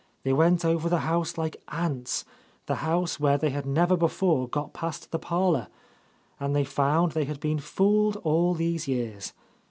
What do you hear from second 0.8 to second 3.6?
the house like ants, the house where they